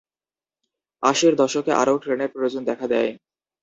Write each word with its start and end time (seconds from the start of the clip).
আশির 1.03 1.33
দশকে 1.35 1.71
আরও 1.81 1.95
ট্রেনের 1.97 2.29
প্রয়োজন 2.33 2.61
দেখা 2.65 2.85
দেয়। 2.87 3.11